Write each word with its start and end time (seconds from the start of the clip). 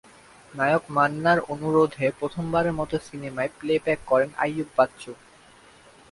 নায়ক 0.53 0.83
মান্নার 0.89 1.39
অনুরোধে 1.53 2.05
প্রথমবারের 2.19 2.73
মত 2.73 2.91
সিনেমায় 3.07 3.51
প্লেব্যাক 3.59 3.99
করেন 4.07 4.29
আইয়ুব 4.37 4.69
বাচ্চু। 4.77 5.11